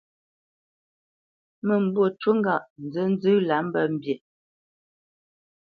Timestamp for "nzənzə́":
2.85-3.35